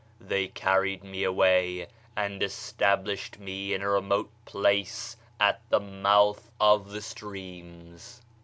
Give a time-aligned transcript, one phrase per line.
[0.19, 6.89] They carried me away, and established me in a remote place at the mouth of
[6.89, 8.19] the streams.'"